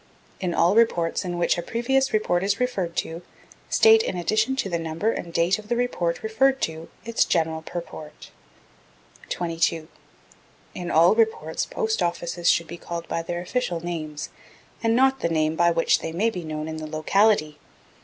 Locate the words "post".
11.67-12.01